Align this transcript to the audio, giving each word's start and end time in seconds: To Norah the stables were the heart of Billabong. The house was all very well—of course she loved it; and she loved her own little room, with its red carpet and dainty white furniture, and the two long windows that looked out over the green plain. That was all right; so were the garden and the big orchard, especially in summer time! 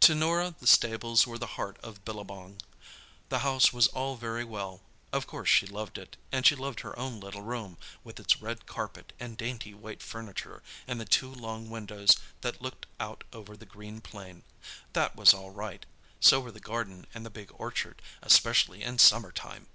To 0.00 0.14
Norah 0.14 0.54
the 0.58 0.66
stables 0.66 1.26
were 1.26 1.36
the 1.36 1.60
heart 1.60 1.76
of 1.82 2.02
Billabong. 2.02 2.62
The 3.28 3.40
house 3.40 3.74
was 3.74 3.88
all 3.88 4.16
very 4.16 4.42
well—of 4.42 5.26
course 5.26 5.50
she 5.50 5.66
loved 5.66 5.98
it; 5.98 6.16
and 6.32 6.46
she 6.46 6.56
loved 6.56 6.80
her 6.80 6.98
own 6.98 7.20
little 7.20 7.42
room, 7.42 7.76
with 8.02 8.18
its 8.18 8.40
red 8.40 8.64
carpet 8.64 9.12
and 9.20 9.36
dainty 9.36 9.74
white 9.74 10.02
furniture, 10.02 10.62
and 10.86 10.98
the 10.98 11.04
two 11.04 11.30
long 11.30 11.68
windows 11.68 12.16
that 12.40 12.62
looked 12.62 12.86
out 12.98 13.22
over 13.34 13.54
the 13.54 13.66
green 13.66 14.00
plain. 14.00 14.44
That 14.94 15.14
was 15.14 15.34
all 15.34 15.50
right; 15.50 15.84
so 16.20 16.40
were 16.40 16.52
the 16.52 16.58
garden 16.58 17.06
and 17.12 17.26
the 17.26 17.28
big 17.28 17.50
orchard, 17.52 18.00
especially 18.22 18.82
in 18.82 18.98
summer 18.98 19.30
time! 19.30 19.66